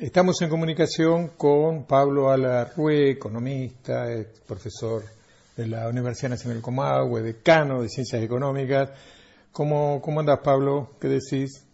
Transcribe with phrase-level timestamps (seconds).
[0.00, 4.06] Estamos en comunicación con Pablo Alarrue, economista,
[4.48, 5.02] profesor
[5.54, 8.88] de la Universidad Nacional Comahue, decano de Ciencias Económicas.
[9.52, 10.92] ¿Cómo, cómo andás, Pablo?
[10.98, 11.66] ¿Qué decís?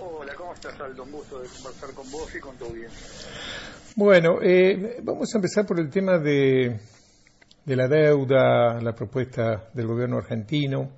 [0.00, 1.02] Hola, ¿cómo estás, Aldo?
[1.02, 2.88] Un gusto de conversar con vos y con tu bien.
[3.96, 6.80] Bueno, eh, vamos a empezar por el tema de,
[7.66, 10.88] de la deuda, la propuesta del gobierno argentino.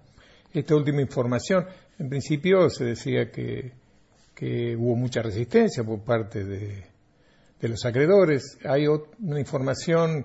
[0.55, 1.67] Esta última información,
[1.99, 3.80] en principio se decía que
[4.41, 6.87] que hubo mucha resistencia por parte de,
[7.61, 8.57] los acreedores.
[8.65, 10.25] Hay una información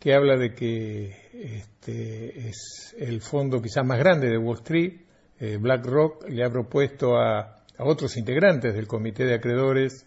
[0.00, 4.94] que habla de que este es el fondo quizás más grande de Wall Street,
[5.38, 10.04] eh, BlackRock, le ha propuesto a, otros integrantes del comité de acreedores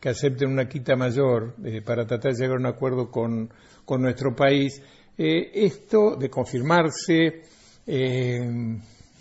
[0.00, 3.52] que acepten una quita mayor eh, para tratar de llegar a un acuerdo con,
[4.00, 4.82] nuestro país.
[5.16, 7.42] Eh, esto, de confirmarse,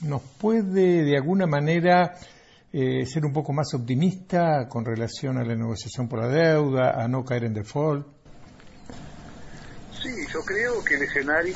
[0.01, 2.15] nos puede de alguna manera
[2.71, 7.07] eh, ser un poco más optimista con relación a la negociación por la deuda, a
[7.07, 8.05] no caer en default?
[9.91, 11.55] Sí, yo creo que el escenario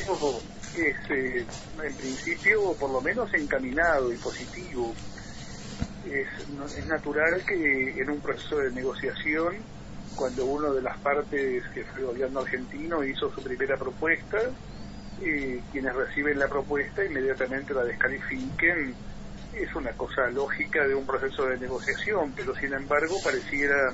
[0.75, 1.45] es, eh,
[1.83, 4.93] en principio, por lo menos encaminado y positivo.
[6.05, 6.27] Es,
[6.77, 9.55] es natural que en un proceso de negociación,
[10.15, 14.39] cuando uno de las partes que fue el gobierno argentino hizo su primera propuesta,
[15.21, 18.93] eh, quienes reciben la propuesta inmediatamente la descalifiquen
[19.55, 23.93] es una cosa lógica de un proceso de negociación, pero sin embargo pareciera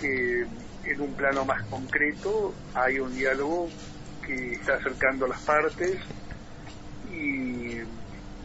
[0.00, 0.46] que
[0.84, 3.68] en un plano más concreto hay un diálogo
[4.26, 5.98] que está acercando a las partes
[7.10, 7.80] y,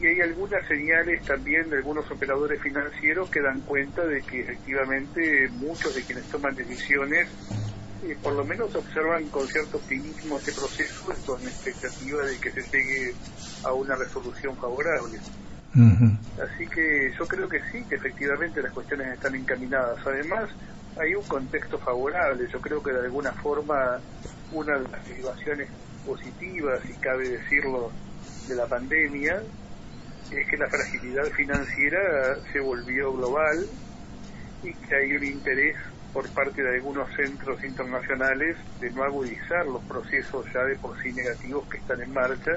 [0.01, 5.93] hay algunas señales también de algunos operadores financieros que dan cuenta de que efectivamente muchos
[5.93, 7.27] de quienes toman decisiones
[8.05, 12.61] eh, por lo menos observan con cierto optimismo este proceso con expectativa de que se
[12.61, 13.13] llegue
[13.65, 15.19] a una resolución favorable.
[15.73, 19.99] Así que yo creo que sí, que efectivamente las cuestiones están encaminadas.
[20.05, 20.49] Además,
[20.95, 22.47] hay un contexto favorable.
[22.51, 24.01] Yo creo que de alguna forma
[24.51, 25.69] una de las derivaciones
[26.03, 27.93] positivas, si cabe decirlo,
[28.47, 29.43] de la pandemia
[30.31, 31.99] es que la fragilidad financiera
[32.51, 33.67] se volvió global
[34.61, 35.75] y que hay un interés
[36.13, 41.13] por parte de algunos centros internacionales de no agudizar los procesos ya de por sí
[41.13, 42.51] negativos que están en marcha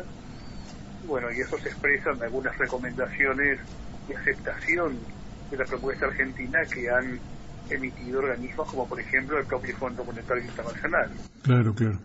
[1.06, 3.60] bueno, y eso se expresa en algunas recomendaciones
[4.08, 4.98] de aceptación
[5.50, 7.18] de la propuesta argentina que han
[7.70, 11.10] emitido organismos como por ejemplo el propio Fondo Monetario Internacional.
[11.42, 11.98] Claro, claro.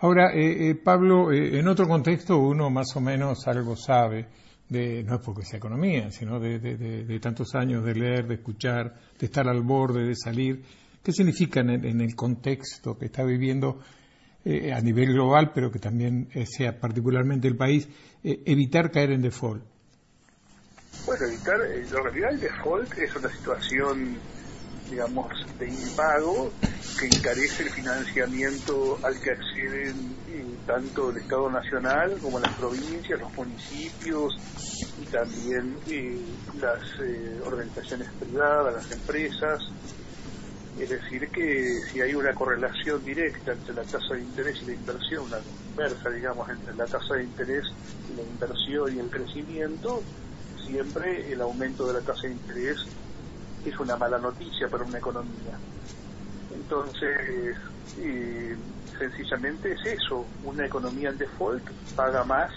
[0.00, 4.26] Ahora, eh, eh, Pablo, eh, en otro contexto uno más o menos algo sabe,
[4.68, 8.94] de, no es porque sea economía, sino de, de, tantos años de leer, de escuchar,
[9.18, 10.62] de estar al borde, de salir.
[11.02, 13.80] ¿Qué significa en el contexto que está viviendo
[14.44, 17.88] eh, a nivel global, pero que también eh, sea particularmente el país,
[18.24, 19.62] eh, evitar caer en default?
[21.06, 24.16] Bueno, evitar, en realidad el default es una situación,
[24.90, 25.28] digamos,
[25.60, 26.50] de impago
[26.98, 29.94] que encarece el financiamiento al que acceden
[30.66, 34.34] tanto el Estado Nacional como las provincias, los municipios
[35.00, 35.76] y también
[36.60, 36.80] las
[37.46, 39.62] organizaciones privadas, las empresas,
[40.78, 44.72] es decir, que si hay una correlación directa entre la tasa de interés y la
[44.72, 45.38] inversión, una
[45.70, 47.64] inversa, digamos, entre la tasa de interés
[48.08, 50.02] y la inversión y el crecimiento,
[50.66, 52.78] siempre el aumento de la tasa de interés
[53.66, 55.58] es una mala noticia para una economía.
[56.54, 57.56] Entonces,
[58.98, 61.62] sencillamente es eso, una economía en default
[61.94, 62.50] paga más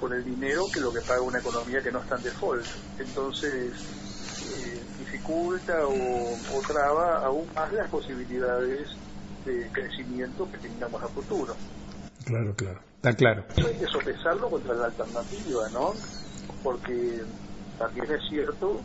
[0.00, 2.66] por el dinero que lo que paga una economía que no está en default.
[2.98, 3.72] Entonces,
[5.16, 8.88] dificulta o, traba aún más las posibilidades
[9.44, 11.54] de crecimiento que tengamos a futuro.
[12.24, 13.44] Claro, claro, está claro.
[13.56, 15.94] Eso hay que sopesarlo contra la alternativa, ¿no?
[16.62, 17.22] Porque
[17.78, 18.80] también es cierto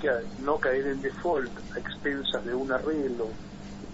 [0.00, 0.10] que
[0.42, 3.28] no caer en default a expensas de un arreglo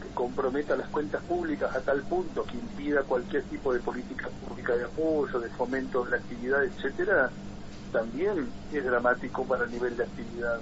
[0.03, 4.77] que comprometa las cuentas públicas a tal punto que impida cualquier tipo de política pública
[4.77, 7.31] de apoyo, de fomento de la actividad, etcétera,
[7.93, 10.59] también es dramático para el nivel de actividad.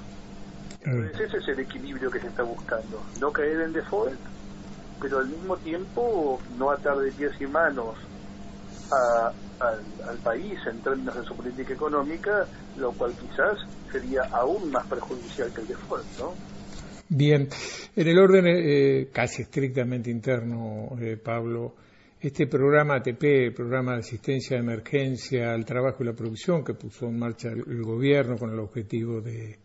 [0.85, 3.03] Entonces ese es el equilibrio que se está buscando.
[3.21, 4.19] No caer en default,
[5.01, 7.97] pero al mismo tiempo no atar de pies y manos
[9.61, 13.59] al, país en términos de su política económica, lo cual quizás
[13.91, 16.35] sería aún más perjudicial que el default, ¿no?
[17.11, 17.49] Bien,
[17.97, 21.75] en el orden eh, casi estrictamente interno, eh, Pablo,
[22.21, 27.07] este programa ATP, programa de asistencia de emergencia al trabajo y la producción que puso
[27.07, 29.59] en marcha el gobierno con el objetivo de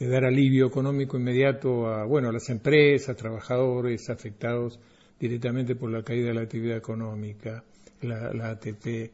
[0.00, 4.80] de dar alivio económico inmediato a, bueno, a las empresas, trabajadores afectados
[5.18, 7.62] directamente por la caída de la actividad económica,
[8.00, 9.12] la, ATP,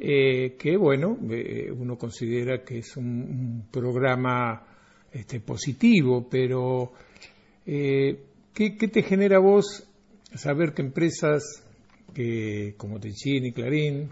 [0.00, 4.66] eh, que, bueno, eh, uno considera que es un, programa
[5.12, 6.92] este, positivo, pero
[7.64, 8.18] eh,
[8.52, 9.86] ¿Qué, te genera a vos
[10.34, 11.64] saber que empresas
[12.12, 14.10] que, como Techín y Clarín,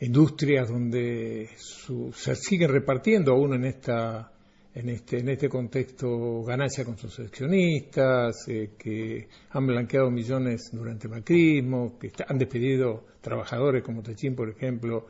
[0.00, 4.30] industrias donde se siguen repartiendo aún en esta
[4.74, 11.06] en este, en este contexto ganancia con sus accionistas, eh, que han blanqueado millones durante
[11.06, 15.06] el macrismo, que han despedido trabajadores como Techín, por ejemplo,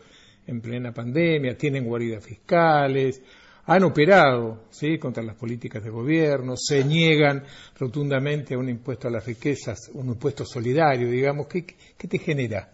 [0.46, 3.22] en plena pandemia, tienen guaridas fiscales,
[3.66, 4.98] han operado ¿sí?
[4.98, 7.42] contra las políticas de gobierno, se niegan
[7.78, 11.46] rotundamente a un impuesto a las riquezas, un impuesto solidario, digamos.
[11.46, 12.70] ¿Qué, qué te genera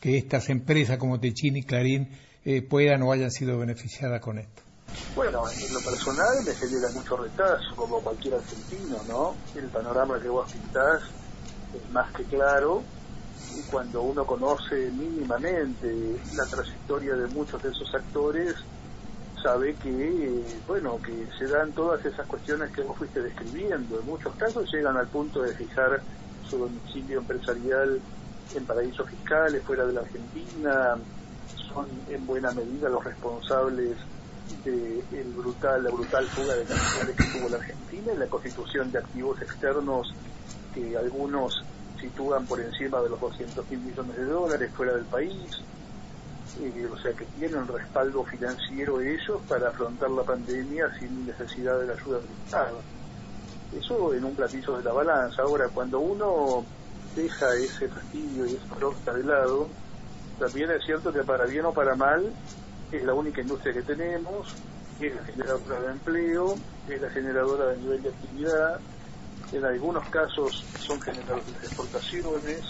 [0.00, 2.08] que estas empresas como Techín y Clarín
[2.46, 4.73] eh, puedan o hayan sido beneficiadas con esto?
[5.14, 9.36] Bueno, en lo personal me genera mucho retazo, como cualquier argentino, ¿no?
[9.54, 11.02] El panorama que vos pintás
[11.72, 12.82] es más que claro
[13.56, 15.86] y cuando uno conoce mínimamente
[16.32, 18.56] la trayectoria de muchos de esos actores,
[19.42, 24.00] sabe que, bueno, que se dan todas esas cuestiones que vos fuiste describiendo.
[24.00, 26.02] En muchos casos llegan al punto de fijar
[26.48, 28.00] su domicilio empresarial
[28.54, 30.96] en paraísos fiscales fuera de la Argentina,
[31.68, 33.96] son en buena medida los responsables
[34.64, 38.90] de el brutal, la brutal fuga de capitales que tuvo la Argentina y la constitución
[38.92, 40.14] de activos externos
[40.74, 41.64] que algunos
[42.00, 45.62] sitúan por encima de los 200 mil millones de dólares fuera del país,
[46.60, 51.86] eh, o sea que tienen respaldo financiero ellos para afrontar la pandemia sin necesidad de
[51.86, 52.80] la ayuda del Estado.
[53.78, 55.42] Eso en un platillo de la balanza.
[55.42, 56.64] Ahora, cuando uno
[57.16, 59.68] deja ese fastidio y esa roca de lado,
[60.38, 62.32] también es cierto que para bien o para mal
[62.96, 64.46] es la única industria que tenemos,
[65.00, 66.58] es la generadora de empleo,
[66.88, 68.80] es la generadora de nivel de actividad,
[69.52, 72.60] en algunos casos son generadores de exportaciones,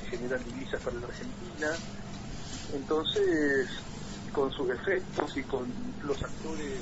[0.00, 1.76] que generan divisas para la Argentina,
[2.74, 3.68] entonces
[4.32, 5.66] con sus efectos y con
[6.04, 6.80] los actores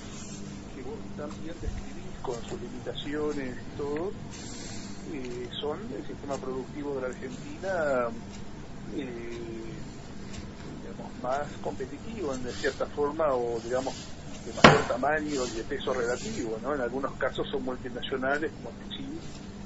[0.74, 4.12] que vos también describís, con sus limitaciones y todo,
[5.14, 8.08] eh, son el sistema productivo de la Argentina
[8.96, 9.67] eh,
[11.22, 13.94] más competitivo en de cierta forma o digamos
[14.44, 16.74] de mayor tamaño y de peso relativo, ¿no?
[16.74, 19.18] En algunos casos son multinacionales como Chile,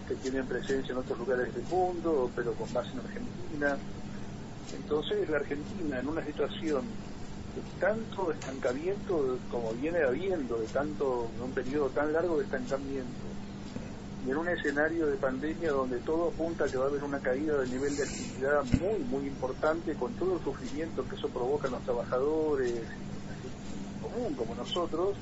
[0.09, 3.77] que tienen presencia en otros lugares del mundo, pero con base en Argentina.
[4.75, 6.83] Entonces la Argentina en una situación
[7.55, 13.32] de tanto estancamiento como viene habiendo, de tanto, en un periodo tan largo de estancamiento,
[14.25, 17.19] y en un escenario de pandemia donde todo apunta a que va a haber una
[17.19, 21.67] caída del nivel de actividad muy, muy importante con todo el sufrimiento que eso provoca
[21.67, 22.83] en los trabajadores,
[24.01, 25.17] común como nosotros,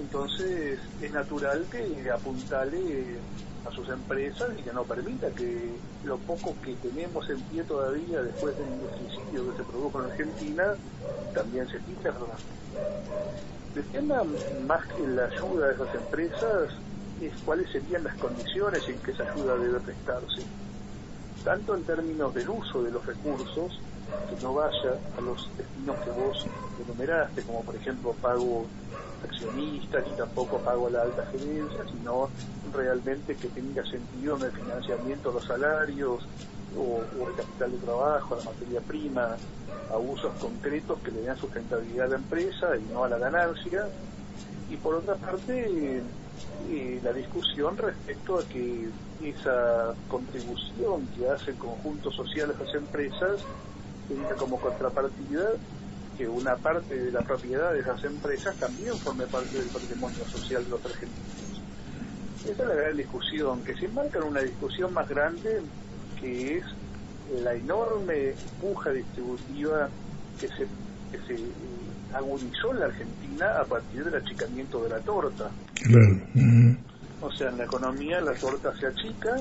[0.00, 3.18] entonces es natural que apuntale
[3.64, 5.70] a sus empresas y que no permita que
[6.04, 8.68] lo poco que tenemos en pie todavía después del
[8.98, 10.74] suicidio que se produjo en Argentina
[11.32, 12.18] también se pierda.
[13.92, 14.04] El
[14.66, 16.70] más que la ayuda de esas empresas
[17.20, 20.42] es cuáles serían las condiciones en que esa ayuda debe prestarse,
[21.44, 23.78] tanto en términos del uso de los recursos,
[24.28, 26.46] que no vaya a los destinos que vos
[26.82, 28.66] enumeraste, como por ejemplo pago
[29.22, 32.28] accionistas y tampoco pago a la alta gerencia, sino
[32.72, 36.26] realmente que tenga sentido en el financiamiento de los salarios
[36.76, 39.36] o, o, el capital de trabajo, la materia prima,
[39.90, 43.86] a usos concretos que le den sustentabilidad a la empresa y no a la ganancia.
[44.74, 46.02] Y por otra parte,
[46.68, 48.88] eh, la discusión respecto a que
[49.22, 53.40] esa contribución que hace el conjunto social a las empresas
[54.08, 55.52] tenga como contrapartida
[56.18, 60.64] que una parte de la propiedad de esas empresas también forme parte del patrimonio social
[60.64, 61.62] de los argentinos.
[62.44, 65.62] Esa es la gran discusión, que se enmarca en una discusión más grande
[66.20, 66.64] que es
[67.44, 69.88] la enorme puja distributiva
[70.40, 70.66] que se,
[71.14, 71.48] que se eh,
[72.12, 75.50] agudizó en la Argentina a partir del achicamiento de la torta.
[77.20, 79.36] O sea, en la economía la torta se achica,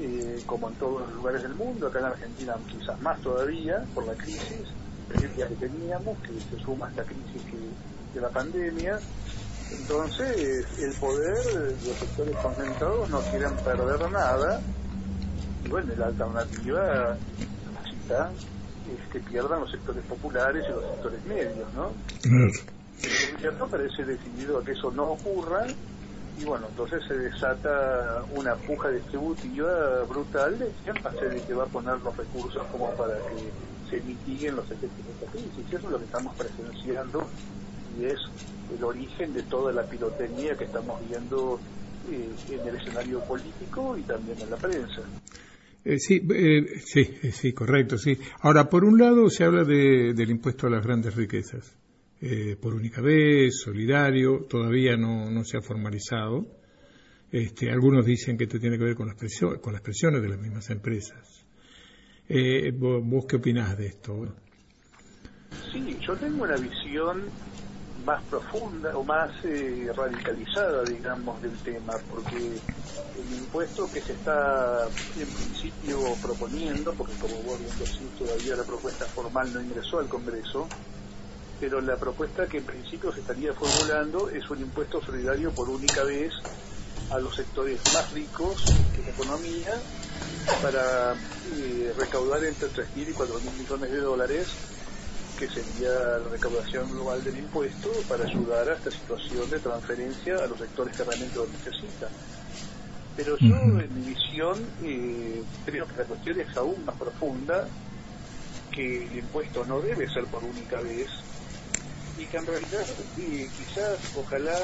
[0.00, 4.06] eh, como en todos los lugares del mundo, acá en Argentina quizás más todavía, por
[4.06, 4.66] la crisis
[5.08, 7.42] que teníamos, que se suma a esta crisis
[8.14, 8.98] de la pandemia.
[9.70, 11.36] Entonces, el poder,
[11.84, 14.60] los sectores concentrados no quieren perder nada,
[15.64, 17.16] y bueno, la alternativa
[18.02, 18.30] está
[18.92, 21.92] es que pierdan los sectores populares y los sectores medios, ¿no?
[23.02, 25.66] El gobierno parece decidido a que eso no ocurra
[26.40, 31.42] y bueno, entonces se desata una puja distributiva brutal de quién va a ser el
[31.42, 33.50] que va a poner los recursos como para que
[33.88, 35.66] se mitiguen los efectos de esta crisis.
[35.68, 37.28] Eso es lo que estamos presenciando
[37.98, 38.18] y es
[38.76, 41.60] el origen de toda la pirotecnia que estamos viendo
[42.10, 45.02] eh, en el escenario político y también en la prensa.
[45.84, 48.16] Eh, sí, eh, sí, sí, correcto, sí.
[48.40, 51.76] Ahora, por un lado se habla de, del impuesto a las grandes riquezas,
[52.22, 56.46] eh, por única vez, solidario, todavía no, no se ha formalizado.
[57.30, 60.28] Este, algunos dicen que esto tiene que ver con las, presiones, con las presiones de
[60.28, 61.44] las mismas empresas.
[62.28, 64.24] Eh, ¿vos, qué opinás de esto?
[65.70, 67.24] Sí, yo tengo una visión
[68.04, 74.86] más profunda o más eh, radicalizada, digamos, del tema, porque el impuesto que se está
[75.16, 80.08] en principio proponiendo, porque como vos bien decís, todavía la propuesta formal no ingresó al
[80.08, 80.68] Congreso,
[81.60, 86.02] pero la propuesta que en principio se estaría formulando es un impuesto solidario por única
[86.04, 86.32] vez
[87.10, 88.64] a los sectores más ricos
[88.96, 89.72] de la economía
[90.62, 94.48] para eh, recaudar entre 3.000 y 4.000 millones de dólares
[95.38, 100.46] que sería la recaudación global del impuesto para ayudar a esta situación de transferencia a
[100.46, 102.10] los sectores que realmente lo necesitan.
[103.16, 107.66] Pero yo, en mi visión, eh, creo que la cuestión es aún más profunda,
[108.70, 111.08] que el impuesto no debe ser por única vez,
[112.18, 112.86] y que en realidad
[113.18, 114.58] eh, quizás, ojalá,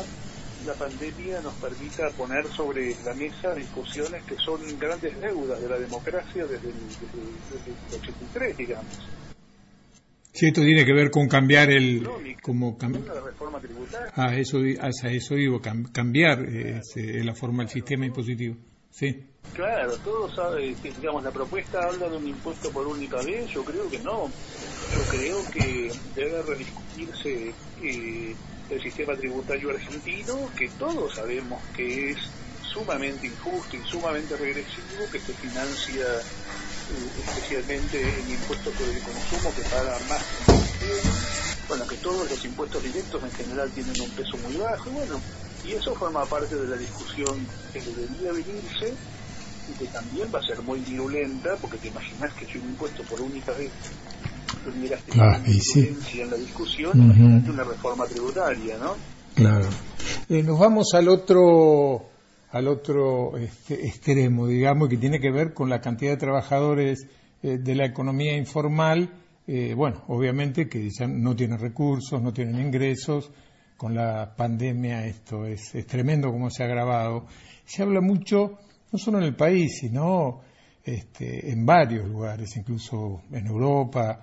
[0.66, 5.78] la pandemia nos permita poner sobre la mesa discusiones que son grandes deudas de la
[5.78, 6.74] democracia desde el,
[7.50, 9.10] desde el 83, digamos
[10.40, 12.02] Sí, esto tiene que ver con cambiar el...
[12.40, 14.10] Como tributaria.
[14.16, 16.80] Ah, eso, a eso digo, cambiar eh,
[17.22, 18.56] la forma del sistema impositivo.
[18.88, 19.22] Sí.
[19.52, 23.90] Claro, todos saben, digamos, la propuesta habla de un impuesto por única vez, yo creo
[23.90, 24.28] que no.
[24.96, 28.34] Yo creo que debe rediscutirse eh,
[28.70, 32.18] el sistema tributario argentino, que todos sabemos que es
[32.72, 36.06] sumamente injusto y sumamente regresivo, que se financia
[37.18, 40.22] especialmente el impuesto sobre el consumo que paga más
[41.68, 45.20] bueno, que todos los impuestos directos en general tienen un peso muy bajo, bueno,
[45.64, 48.92] y eso forma parte de la discusión que debería venirse
[49.68, 53.04] y que también va a ser muy virulenta, porque te imaginas que si un impuesto
[53.04, 53.70] por única vez
[54.64, 58.96] tuviera claro, en la discusión, una reforma tributaria, ¿no?
[59.36, 59.68] Claro.
[60.28, 62.09] Eh, nos vamos al otro
[62.50, 67.06] al otro este, extremo, digamos, que tiene que ver con la cantidad de trabajadores
[67.42, 69.10] eh, de la economía informal,
[69.46, 73.30] eh, bueno, obviamente que ya no tienen recursos, no tienen ingresos,
[73.76, 77.26] con la pandemia esto es, tremendo como se ha agravado.
[77.64, 78.58] Se habla mucho,
[78.92, 80.40] no solo en el país, sino
[80.84, 84.20] este, en varios lugares, incluso en Europa,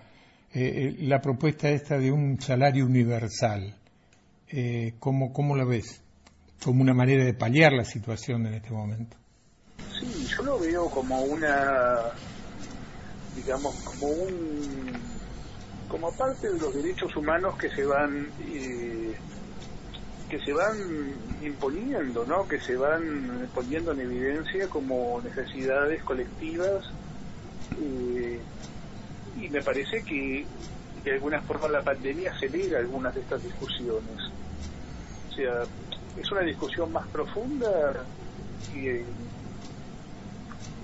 [0.53, 3.75] eh, la propuesta esta de un salario universal.
[4.99, 6.01] ¿cómo, ¿Cómo la ves?
[6.63, 9.17] Como una manera de paliar la situación en este momento.
[9.99, 12.11] Sí, yo lo veo como una,
[13.35, 14.91] digamos, como un,
[15.87, 19.15] como parte de los derechos humanos que se van, eh,
[20.29, 20.77] que se van
[21.41, 22.47] imponiendo, ¿no?
[22.47, 26.83] Que se van poniendo en evidencia como necesidades colectivas.
[27.81, 28.39] Eh,
[29.39, 30.45] y me parece que
[31.03, 34.17] de alguna forma la pandemia acelera algunas de estas discusiones.
[35.29, 35.63] O sea,
[36.19, 38.05] es una discusión más profunda
[38.73, 39.05] y, eh,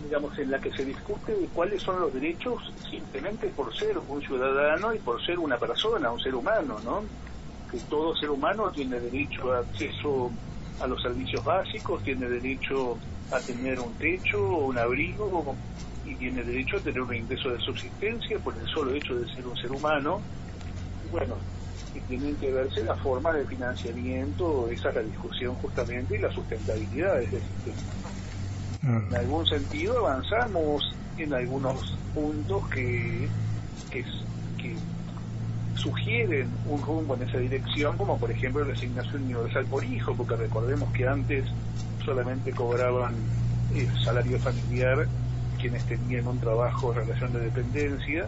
[0.03, 4.93] digamos en la que se discute cuáles son los derechos simplemente por ser un ciudadano
[4.93, 7.03] y por ser una persona, un ser humano, ¿no?
[7.71, 10.31] Que todo ser humano tiene derecho a acceso
[10.79, 12.97] a los servicios básicos, tiene derecho
[13.31, 15.55] a tener un techo, un abrigo
[16.05, 19.47] y tiene derecho a tener un ingreso de subsistencia por el solo hecho de ser
[19.47, 20.21] un ser humano.
[21.11, 21.35] Bueno,
[21.93, 26.31] y tienen que verse la forma de financiamiento, esa es la discusión justamente, y la
[26.31, 27.93] sustentabilidad de este sistema.
[28.83, 30.83] En algún sentido avanzamos
[31.17, 33.29] en algunos puntos que,
[33.89, 34.03] que,
[35.75, 40.35] sugieren un rumbo en esa dirección, como por ejemplo la asignación universal por hijo, porque
[40.37, 41.45] recordemos que antes
[42.05, 43.15] solamente cobraban
[43.75, 45.07] el salario familiar
[45.59, 48.27] quienes tenían un trabajo en relación de dependencia,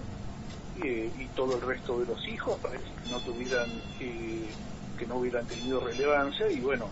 [0.84, 3.70] eh, y todo el resto de los hijos parece que no tuvieran
[4.02, 4.54] eh,
[4.98, 6.90] que no hubieran tenido relevancia y bueno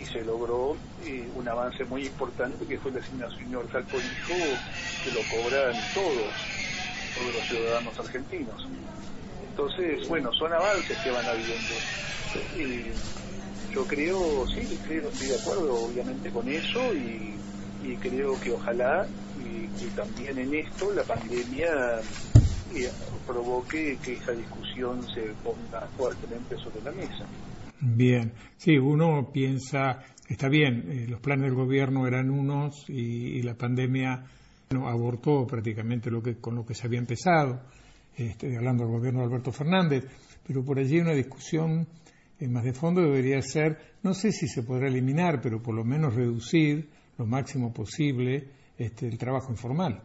[0.00, 4.58] y se logró eh, un avance muy importante que fue la asignación universal por hijo
[5.02, 6.34] que lo cobran todos
[7.14, 8.66] todos los ciudadanos argentinos.
[9.50, 11.82] Entonces bueno son avances que van habiendo.
[13.70, 17.38] Yo creo sí creo estoy de acuerdo obviamente con eso y,
[17.82, 19.06] y creo que ojalá
[19.38, 22.02] y, y también en esto la pandemia
[23.26, 27.26] provoque que esa discusión se ponga fuertemente sobre la mesa.
[27.80, 33.54] Bien, sí, uno piensa, está bien, eh, los planes del gobierno eran unos y, la
[33.54, 34.24] pandemia
[34.70, 37.62] abortó prácticamente lo que, con lo que se había empezado,
[38.16, 40.04] estoy hablando del gobierno de Alberto Fernández,
[40.46, 41.86] pero por allí una discusión
[42.40, 45.84] eh, más de fondo debería ser, no sé si se podrá eliminar, pero por lo
[45.84, 50.02] menos reducir lo máximo posible este, el trabajo informal.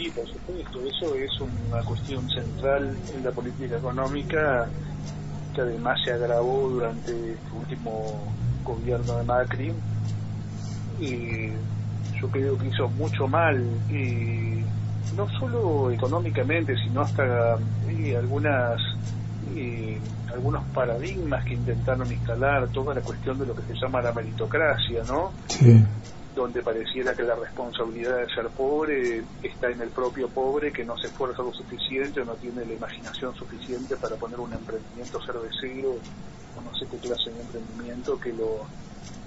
[0.00, 4.70] Sí, por supuesto, eso es una cuestión central en la política económica
[5.52, 8.32] que además se agravó durante este último
[8.64, 9.74] gobierno de Macri.
[10.98, 11.50] Y
[12.18, 14.64] yo creo que hizo mucho mal, y
[15.14, 17.58] no solo económicamente, sino hasta
[18.18, 18.80] algunas
[20.32, 25.04] algunos paradigmas que intentaron instalar, toda la cuestión de lo que se llama la meritocracia,
[25.04, 25.34] ¿no?
[25.46, 25.84] Sí
[26.34, 30.96] donde pareciera que la responsabilidad de ser pobre está en el propio pobre que no
[30.96, 35.96] se esfuerza lo suficiente o no tiene la imaginación suficiente para poner un emprendimiento cervecero
[36.56, 38.66] o no sé qué clase de emprendimiento que lo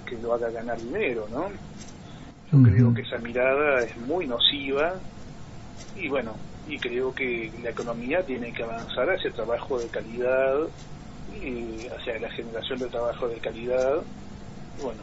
[0.06, 1.50] que lo haga ganar dinero, ¿no?
[2.52, 5.00] Yo creo que esa mirada es muy nociva
[5.96, 10.68] y bueno, y creo que la economía tiene que avanzar hacia trabajo de calidad
[11.32, 14.02] y hacia la generación de trabajo de calidad.
[14.80, 15.02] Bueno,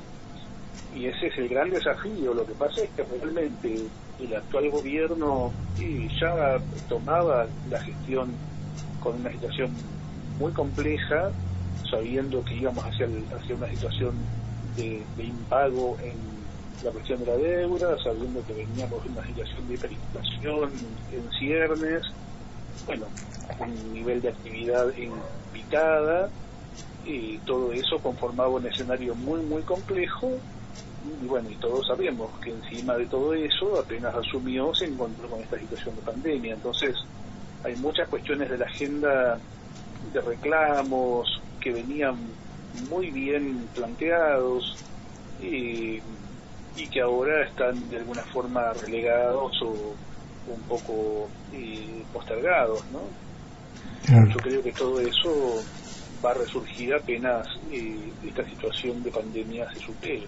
[0.95, 2.33] y ese es el gran desafío.
[2.33, 3.87] Lo que pasa es que realmente
[4.19, 5.51] el actual gobierno
[6.19, 8.31] ya tomaba la gestión
[8.99, 9.71] con una situación
[10.39, 11.31] muy compleja,
[11.89, 14.13] sabiendo que íbamos hacia, hacia una situación
[14.75, 16.15] de, impago en
[16.83, 20.71] la cuestión de la deuda, sabiendo que veníamos de una situación de hiperinflación
[21.11, 22.03] en ciernes,
[22.85, 23.05] bueno,
[23.59, 25.11] un nivel de actividad en
[25.53, 26.29] picada,
[27.05, 30.37] y todo eso conformaba un escenario muy, muy complejo
[31.03, 35.41] y bueno, y todos sabemos que encima de todo eso, apenas asumió, se encontró con
[35.41, 36.53] esta situación de pandemia.
[36.53, 36.95] Entonces,
[37.63, 39.39] hay muchas cuestiones de la agenda
[40.13, 42.17] de reclamos que venían
[42.89, 44.77] muy bien planteados
[45.41, 45.99] y,
[46.91, 49.93] que ahora están de alguna forma relegados o
[50.47, 51.29] un poco
[52.11, 52.99] postergados, ¿no?
[54.27, 55.63] Yo creo que todo eso
[56.23, 60.27] va a resurgir apenas eh, esta situación de pandemia se supere.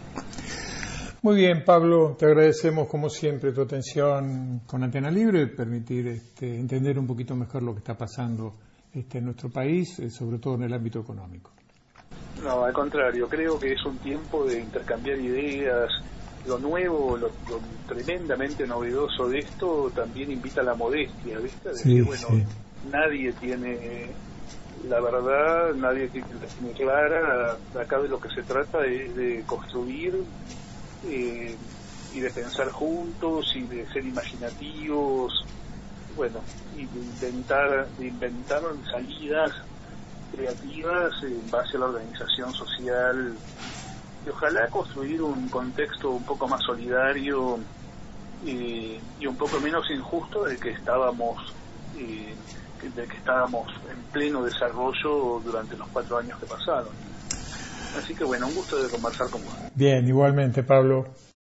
[1.23, 6.99] Muy bien, Pablo, te agradecemos como siempre tu atención con Antena Libre permitir este, entender
[6.99, 8.55] un poquito mejor lo que está pasando
[8.93, 11.51] este, en nuestro país, eh, sobre todo en el ámbito económico.
[12.43, 15.93] No, al contrario, creo que es un tiempo de intercambiar ideas.
[16.45, 17.29] Lo nuevo, lo,
[17.87, 21.69] tremendamente novedoso de esto también invita a la modestia, ¿viste?
[21.69, 22.27] De bueno,
[22.91, 24.09] nadie tiene
[24.89, 26.27] la verdad, nadie tiene
[26.75, 27.55] clara.
[27.79, 30.21] Acá de lo que se trata es de construir
[31.05, 31.57] eh,
[32.13, 35.45] y de pensar juntos y de ser imaginativos,
[36.15, 36.41] bueno,
[36.75, 38.61] y de inventar, de inventar
[38.91, 39.51] salidas
[40.31, 43.37] creativas en base a la organización social
[44.25, 47.59] y ojalá construir un contexto un poco más solidario
[48.45, 51.37] y, un poco menos injusto del que estábamos
[51.97, 52.35] eh,
[52.81, 57.12] del que estábamos en pleno desarrollo durante los cuatro años que pasaron.
[57.95, 59.55] Así que bueno, un gusto de conversar con vos.
[59.75, 61.05] Bien, igualmente, Pablo.